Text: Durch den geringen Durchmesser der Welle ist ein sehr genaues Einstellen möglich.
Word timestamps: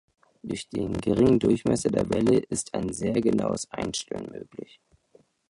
Durch 0.41 0.67
den 0.67 0.93
geringen 0.93 1.37
Durchmesser 1.37 1.91
der 1.91 2.09
Welle 2.09 2.39
ist 2.39 2.73
ein 2.73 2.91
sehr 2.91 3.21
genaues 3.21 3.69
Einstellen 3.69 4.31
möglich. 4.31 4.81